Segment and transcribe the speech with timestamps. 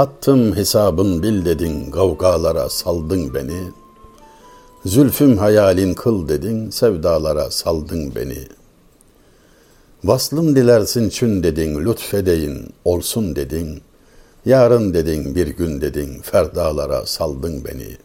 [0.00, 3.60] Hattım hesabın bil dedin, gavgalara saldın beni.
[4.84, 8.38] Zülfüm hayalin kıl dedin, sevdalara saldın beni.
[10.04, 13.82] Vaslım dilersin çün dedin, lütfedeyin, olsun dedin.
[14.46, 17.96] Yarın dedin, bir gün dedin, ferdalara saldın beni.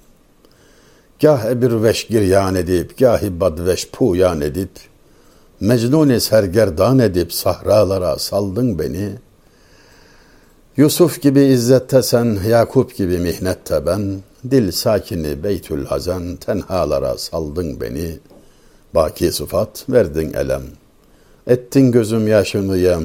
[1.22, 4.72] Gah ebir veş giryan edip, gahi badveş puyan edip,
[5.60, 9.25] Mecnun-i sergerdan edip sahralara saldın beni.''
[10.78, 18.20] Yusuf gibi izzette sen, Yakup gibi mihnette ben, dil sakini Beytül Hazen, tenhalara saldın beni,
[18.96, 20.64] baki sıfat verdin elem,
[21.48, 23.04] ettin gözüm yaşını yem,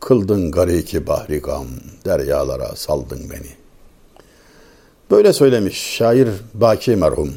[0.00, 1.66] kıldın gariki bahri gam,
[2.04, 3.50] deryalara saldın beni.
[5.10, 7.32] Böyle söylemiş şair Baki merhum.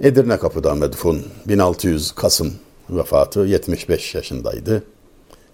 [0.00, 2.52] Edirne Kapı'da medfun 1600 Kasım.
[2.90, 4.82] Vefatı 75 yaşındaydı.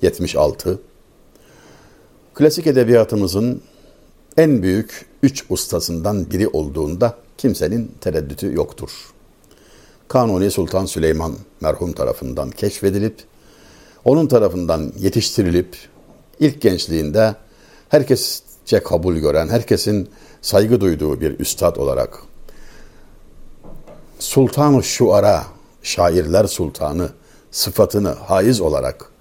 [0.03, 0.79] 76
[2.35, 3.63] klasik edebiyatımızın
[4.37, 8.91] en büyük üç ustasından biri olduğunda kimsenin tereddütü yoktur.
[10.09, 13.15] Kanuni Sultan Süleyman merhum tarafından keşfedilip,
[14.05, 15.77] onun tarafından yetiştirilip,
[16.41, 17.35] ilk gençliğinde
[17.89, 20.09] herkesçe kabul gören, herkesin
[20.43, 22.19] saygı duyduğu bir üstad olarak
[24.19, 25.45] Sultan-ı Şuara,
[25.83, 27.09] şairler sultanı
[27.51, 29.14] sıfatını haiz olarak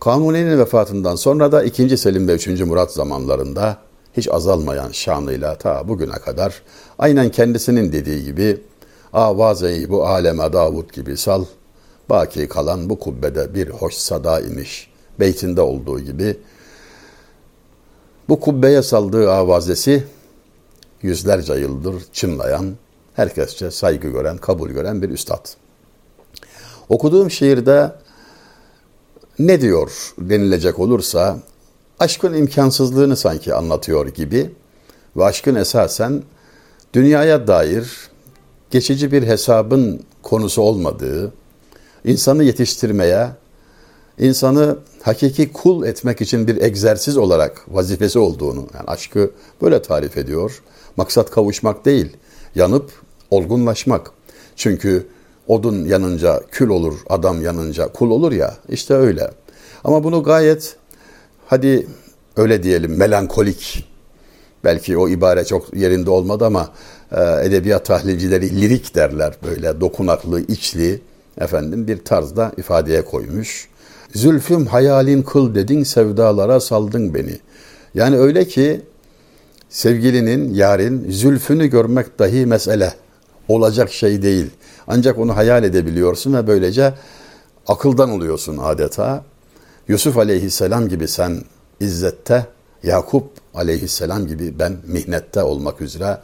[0.00, 1.96] Kanuni'nin vefatından sonra da 2.
[1.96, 2.46] Selim ve 3.
[2.48, 3.76] Murat zamanlarında
[4.16, 6.62] hiç azalmayan şanıyla ta bugüne kadar
[6.98, 8.60] aynen kendisinin dediği gibi
[9.12, 11.44] avazeyi bu aleme Davud gibi sal,
[12.10, 16.36] baki kalan bu kubbede bir hoş sada imiş beytinde olduğu gibi
[18.28, 20.04] bu kubbeye saldığı avazesi
[21.02, 22.74] yüzlerce yıldır çınlayan,
[23.14, 25.46] herkesçe saygı gören, kabul gören bir üstad.
[26.88, 27.92] Okuduğum şiirde
[29.38, 31.38] ne diyor denilecek olursa
[31.98, 34.50] aşkın imkansızlığını sanki anlatıyor gibi
[35.16, 36.22] ve aşkın esasen
[36.94, 38.08] dünyaya dair
[38.70, 41.32] geçici bir hesabın konusu olmadığı,
[42.04, 43.28] insanı yetiştirmeye,
[44.18, 49.30] insanı hakiki kul etmek için bir egzersiz olarak vazifesi olduğunu, yani aşkı
[49.62, 50.62] böyle tarif ediyor.
[50.96, 52.16] Maksat kavuşmak değil,
[52.54, 52.92] yanıp
[53.30, 54.10] olgunlaşmak.
[54.56, 55.06] Çünkü
[55.48, 59.30] odun yanınca kül olur, adam yanınca kul olur ya, işte öyle.
[59.84, 60.76] Ama bunu gayet,
[61.46, 61.86] hadi
[62.36, 63.88] öyle diyelim, melankolik,
[64.64, 66.70] belki o ibare çok yerinde olmadı ama
[67.12, 71.00] e, edebiyat tahlilcileri lirik derler, böyle dokunaklı, içli,
[71.40, 73.68] efendim bir tarzda ifadeye koymuş.
[74.14, 77.38] Zülfüm hayalin kıl dedin, sevdalara saldın beni.
[77.94, 78.80] Yani öyle ki
[79.68, 82.92] sevgilinin, yarın zülfünü görmek dahi mesele.
[83.48, 84.50] Olacak şey değil.
[84.86, 86.94] Ancak onu hayal edebiliyorsun ve böylece
[87.66, 89.24] akıldan oluyorsun adeta.
[89.88, 91.42] Yusuf aleyhisselam gibi sen
[91.80, 92.46] izzette,
[92.82, 96.18] Yakup aleyhisselam gibi ben mihnette olmak üzere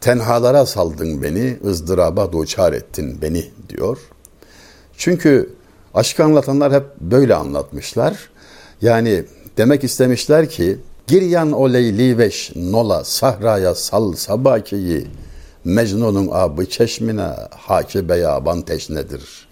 [0.00, 3.98] tenhalara saldın beni, ızdıraba duçar ettin beni diyor.
[4.96, 5.50] Çünkü
[5.94, 8.30] aşkı anlatanlar hep böyle anlatmışlar.
[8.82, 9.24] Yani
[9.56, 15.06] demek istemişler ki Giryan o leyli veş nola sahraya sal sabakiyi
[15.64, 19.48] Mecnun'un abı çeşmine haki beyaban teşnedir.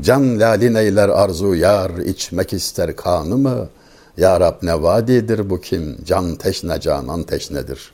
[0.00, 3.68] Can lalin eyler arzu yar içmek ister kanı mı?
[4.16, 5.98] Ya Rab ne vadidir bu kim?
[6.04, 7.92] Can teşne canan teşnedir.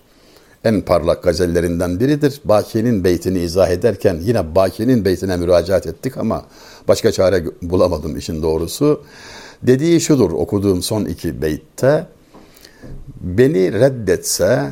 [0.65, 2.41] En parlak gazellerinden biridir.
[2.45, 6.45] Baki'nin beytini izah ederken yine Baki'nin beytine müracaat ettik ama
[6.89, 9.03] başka çare bulamadım işin doğrusu.
[9.63, 12.07] Dediği şudur okuduğum son iki beytte.
[13.21, 14.71] Beni reddetse,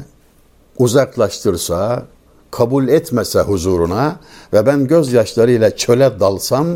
[0.78, 2.06] uzaklaştırsa,
[2.56, 4.16] kabul etmese huzuruna
[4.53, 6.66] ve ben gözyaşlarıyla çöle dalsam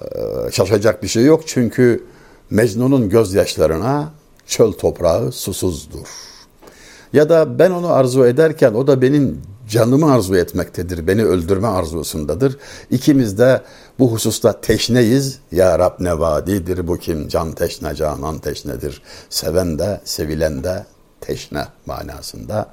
[0.00, 0.06] e,
[0.52, 1.42] şaşacak bir şey yok.
[1.46, 2.04] Çünkü
[2.50, 4.12] Mecnun'un gözyaşlarına
[4.46, 6.06] çöl toprağı susuzdur.
[7.12, 11.06] Ya da ben onu arzu ederken o da benim canımı arzu etmektedir.
[11.06, 12.56] Beni öldürme arzusundadır.
[12.90, 13.62] İkimiz de
[13.98, 15.38] bu hususta teşneyiz.
[15.52, 17.28] Ya Rab ne vadidir bu kim?
[17.28, 19.02] Can teşne, canan teşnedir.
[19.30, 20.86] Seven de, sevilen de
[21.20, 22.70] teşne manasında.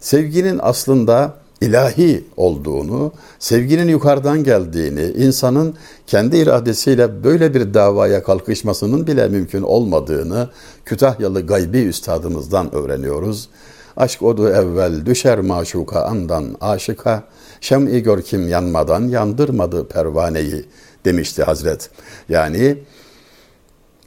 [0.00, 5.74] Sevginin aslında ilahi olduğunu, sevginin yukarıdan geldiğini, insanın
[6.06, 10.48] kendi iradesiyle böyle bir davaya kalkışmasının bile mümkün olmadığını
[10.84, 13.48] Kütahyalı gaybi üstadımızdan öğreniyoruz.
[13.96, 17.22] Aşk odu evvel düşer maşuka andan aşıka,
[17.60, 20.64] şem'i gör kim yanmadan yandırmadı pervaneyi
[21.04, 21.90] demişti Hazret.
[22.28, 22.78] Yani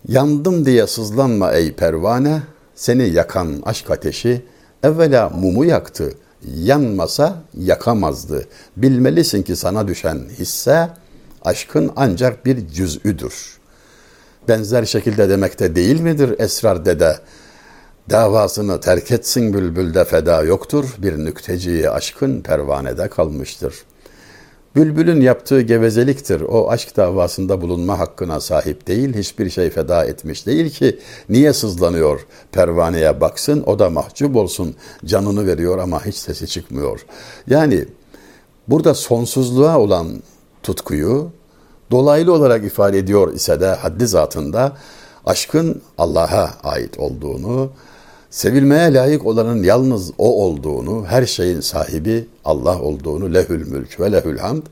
[0.07, 2.41] yandım diye sızlanma ey pervane,
[2.75, 4.41] seni yakan aşk ateşi
[4.83, 8.47] evvela mumu yaktı.'' Yanmasa yakamazdı.
[8.77, 10.89] Bilmelisin ki sana düşen hisse
[11.45, 13.57] aşkın ancak bir cüz'üdür.
[14.47, 17.19] Benzer şekilde demekte değil midir esrar dede?
[18.09, 20.95] Davasını terk etsin bülbülde feda yoktur.
[20.97, 23.75] Bir nükteciye aşkın pervanede kalmıştır.
[24.77, 26.41] Bülbülün yaptığı gevezeliktir.
[26.41, 32.27] O aşk davasında bulunma hakkına sahip değil, hiçbir şey feda etmiş değil ki niye sızlanıyor?
[32.51, 34.75] Pervaneye baksın, o da mahcup olsun.
[35.05, 37.05] Canını veriyor ama hiç sesi çıkmıyor.
[37.47, 37.85] Yani
[38.67, 40.07] burada sonsuzluğa olan
[40.63, 41.31] tutkuyu
[41.91, 44.77] dolaylı olarak ifade ediyor ise de haddi zatında
[45.25, 47.69] aşkın Allah'a ait olduğunu,
[48.29, 54.37] sevilmeye layık olanın yalnız o olduğunu, her şeyin sahibi Allah olduğunu, lehül mülk ve lehül
[54.37, 54.63] hamd,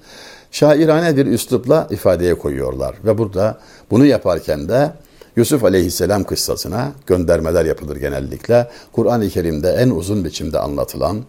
[0.51, 2.95] şairane bir üslupla ifadeye koyuyorlar.
[3.05, 3.59] Ve burada
[3.91, 4.91] bunu yaparken de
[5.35, 8.69] Yusuf Aleyhisselam kıssasına göndermeler yapılır genellikle.
[8.91, 11.23] Kur'an-ı Kerim'de en uzun biçimde anlatılan,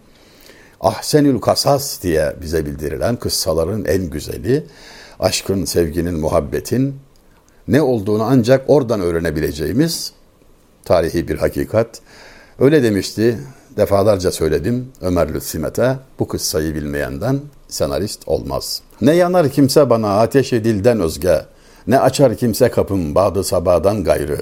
[0.81, 4.63] Ahsenül Kasas diye bize bildirilen kıssaların en güzeli,
[5.19, 6.95] aşkın, sevginin, muhabbetin
[7.67, 10.13] ne olduğunu ancak oradan öğrenebileceğimiz
[10.87, 12.01] tarihi bir hakikat.
[12.59, 13.39] Öyle demişti,
[13.77, 18.81] defalarca söyledim Ömer Lütfimet'e, bu kıssayı bilmeyenden senarist olmaz.
[19.01, 21.45] Ne yanar kimse bana ateşi dilden özge,
[21.87, 24.41] ne açar kimse kapım bağdı sabadan gayrı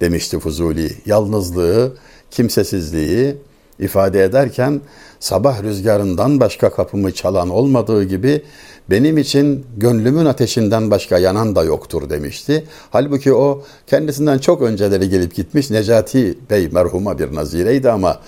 [0.00, 0.92] demişti Fuzuli.
[1.06, 1.96] Yalnızlığı,
[2.30, 3.36] kimsesizliği
[3.78, 4.80] ifade ederken
[5.20, 8.42] sabah rüzgarından başka kapımı çalan olmadığı gibi
[8.90, 12.64] benim için gönlümün ateşinden başka yanan da yoktur demişti.
[12.90, 18.20] Halbuki o kendisinden çok önceleri gelip gitmiş Necati Bey merhuma bir nazireydi ama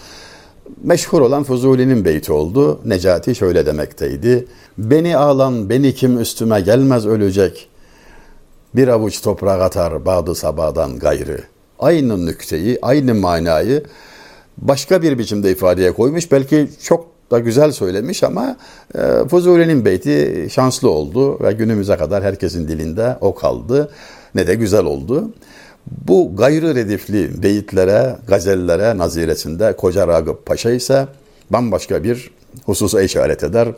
[0.82, 2.80] meşhur olan Fuzuli'nin beyti oldu.
[2.84, 4.46] Necati şöyle demekteydi.
[4.78, 7.68] Beni ağlan, beni kim üstüme gelmez ölecek.
[8.74, 11.40] Bir avuç toprak atar bağdı sabadan gayrı.
[11.78, 13.84] Aynı nükteyi, aynı manayı
[14.62, 16.32] başka bir biçimde ifadeye koymuş.
[16.32, 18.56] Belki çok da güzel söylemiş ama
[18.94, 23.90] e, Fuzuli'nin beyti şanslı oldu ve günümüze kadar herkesin dilinde o kaldı.
[24.34, 25.30] Ne de güzel oldu.
[26.08, 31.06] Bu gayrı redifli beyitlere, gazellere naziresinde Koca Ragıp Paşa ise
[31.50, 32.30] bambaşka bir
[32.64, 33.68] hususa işaret eder.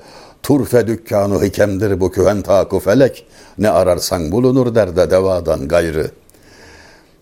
[0.42, 3.26] Turfe dükkanı hikemdir bu küven taku felek.
[3.58, 6.10] Ne ararsan bulunur derde devadan gayrı.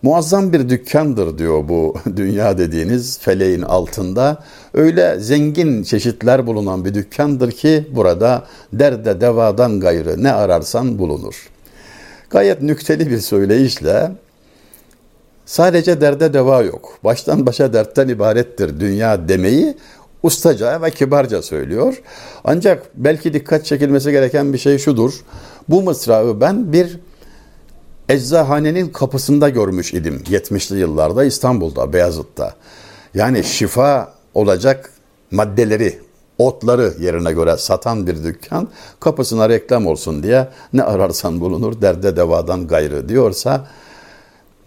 [0.01, 4.43] Muazzam bir dükkandır diyor bu dünya dediğiniz feleğin altında.
[4.73, 11.49] Öyle zengin çeşitler bulunan bir dükkandır ki burada derde devadan gayrı ne ararsan bulunur.
[12.29, 14.11] Gayet nükteli bir söyleyişle
[15.45, 16.99] sadece derde deva yok.
[17.03, 19.77] Baştan başa dertten ibarettir dünya demeyi
[20.23, 22.01] ustaca ve kibarca söylüyor.
[22.43, 25.13] Ancak belki dikkat çekilmesi gereken bir şey şudur.
[25.69, 26.99] Bu mısrağı ben bir
[28.09, 32.53] eczahanenin kapısında görmüş idim 70'li yıllarda İstanbul'da, Beyazıt'ta.
[33.13, 34.91] Yani şifa olacak
[35.31, 35.99] maddeleri,
[36.37, 38.67] otları yerine göre satan bir dükkan
[38.99, 43.67] kapısına reklam olsun diye ne ararsan bulunur derde devadan gayrı diyorsa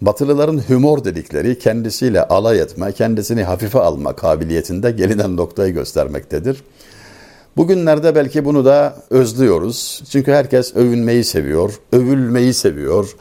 [0.05, 6.63] Batılıların humor dedikleri kendisiyle alay etme, kendisini hafife alma kabiliyetinde gelinen noktayı göstermektedir.
[7.57, 10.03] Bugünlerde belki bunu da özlüyoruz.
[10.09, 13.15] Çünkü herkes övünmeyi seviyor, övülmeyi seviyor.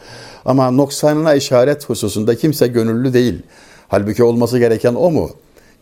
[0.44, 3.42] Ama noksanına işaret hususunda kimse gönüllü değil.
[3.88, 5.30] Halbuki olması gereken o mu?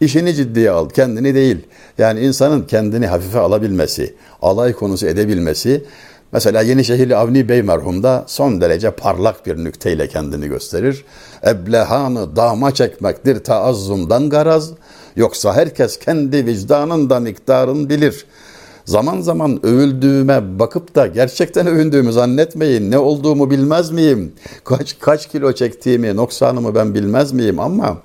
[0.00, 1.58] İşini ciddiye al, kendini değil.
[1.98, 5.84] Yani insanın kendini hafife alabilmesi, alay konusu edebilmesi.
[6.32, 11.04] Mesela Yenişehirli Avni Bey merhumda son derece parlak bir nükteyle kendini gösterir.
[11.46, 14.70] Eblehanı dama çekmektir taazzumdan garaz.
[15.16, 18.26] Yoksa herkes kendi vicdanında miktarın bilir.
[18.84, 22.90] Zaman zaman övüldüğüme bakıp da gerçekten övündüğümü zannetmeyin.
[22.90, 24.32] Ne olduğumu bilmez miyim?
[24.64, 27.98] Kaç kaç kilo çektiğimi, noksanımı ben bilmez miyim ama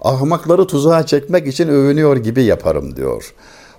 [0.00, 3.34] ahmakları tuzağa çekmek için övünüyor gibi yaparım diyor.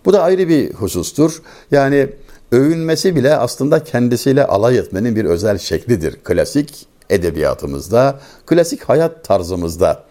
[0.05, 1.41] Bu da ayrı bir husustur.
[1.71, 2.09] Yani
[2.51, 6.15] övünmesi bile aslında kendisiyle alay etmenin bir özel şeklidir.
[6.23, 10.03] Klasik edebiyatımızda, klasik hayat tarzımızda.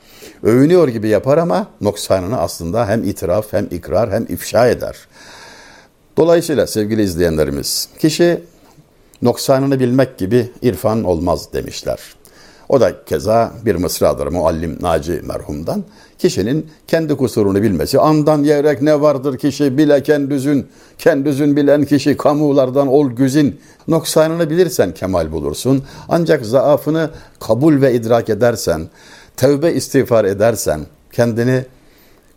[0.43, 4.97] Övünüyor gibi yapar ama noksanını aslında hem itiraf hem ikrar hem ifşa eder.
[6.19, 8.41] Dolayısıyla sevgili izleyenlerimiz, kişi
[9.23, 11.99] noksanını bilmek gibi irfan olmaz demişler.
[12.69, 15.85] O da keza bir mısradır muallim Naci merhumdan.
[16.19, 20.67] Kişinin kendi kusurunu bilmesi, andan yerek ne vardır kişi bile kendüzün,
[20.99, 23.61] kendüzün bilen kişi kamulardan ol güzin.
[23.89, 25.85] Noksanını bilirsen kemal bulursun.
[26.09, 27.11] Ancak zaafını
[27.41, 28.89] kabul ve idrak edersen,
[29.37, 30.81] tevbe istiğfar edersen,
[31.13, 31.65] kendini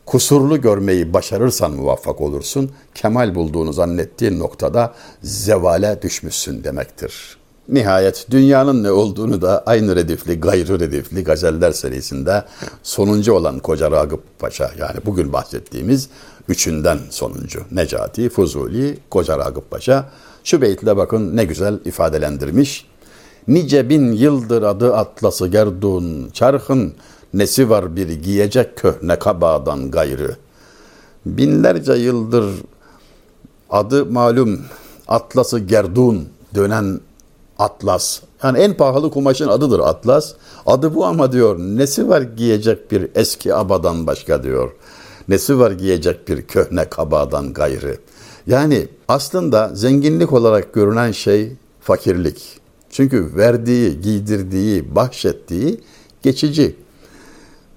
[0.05, 2.72] kusurlu görmeyi başarırsan muvaffak olursun.
[2.96, 4.93] Kemal bulduğunu zannettiğin noktada
[5.24, 7.38] zevale düşmüşsün demektir.
[7.70, 12.43] Nihayet dünyanın ne olduğunu da aynı redifli, gayrı redifli gazeller serisinde
[12.84, 16.10] sonuncu olan Koca Ragıp Paşa yani bugün bahsettiğimiz
[16.50, 20.10] üçünden sonuncu Necati, Fuzuli, Koca Ragıp Paşa
[20.43, 22.86] şu beytle bakın ne güzel ifadelendirmiş.
[23.48, 26.93] Nice bin yıldır adı atlası gerdun çarhın
[27.34, 30.36] Nesi var bir giyecek köhne kabadan gayrı.
[31.26, 32.46] Binlerce yıldır
[33.70, 34.60] adı malum
[35.08, 37.00] Atlası Gerdun dönen
[37.60, 38.20] Atlas.
[38.44, 40.34] Yani en pahalı kumaşın adıdır Atlas.
[40.66, 44.72] Adı bu ama diyor nesi var giyecek bir eski abadan başka diyor.
[45.28, 47.98] Nesi var giyecek bir köhne kabadan gayrı.
[48.48, 52.60] Yani aslında zenginlik olarak görünen şey fakirlik.
[52.90, 55.82] Çünkü verdiği, giydirdiği, bahşettiği
[56.22, 56.76] geçici.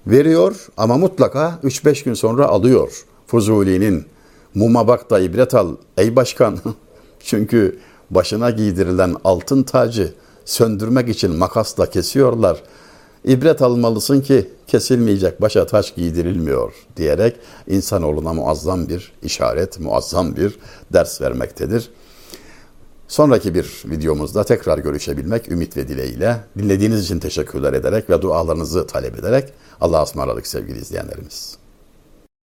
[0.07, 3.05] Veriyor ama mutlaka 3-5 gün sonra alıyor.
[3.27, 4.05] Fuzuli'nin
[4.55, 6.57] muma bak da ibret al ey başkan.
[7.19, 10.13] Çünkü başına giydirilen altın tacı
[10.45, 12.63] söndürmek için makasla kesiyorlar.
[13.23, 17.35] İbret almalısın ki kesilmeyecek başa taş giydirilmiyor diyerek
[17.67, 20.59] insanoğluna muazzam bir işaret, muazzam bir
[20.93, 21.89] ders vermektedir.
[23.07, 29.19] Sonraki bir videomuzda tekrar görüşebilmek ümit ve dileğiyle dinlediğiniz için teşekkürler ederek ve dualarınızı talep
[29.19, 31.64] ederek Allah'a ısmarladık sevgili izleyenlerimiz.